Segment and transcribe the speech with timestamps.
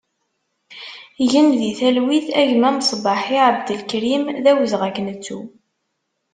[1.31, 5.39] Gen di talwit a gma Mesbaḥ Abdelkrim, d awezɣi ad k-nettu!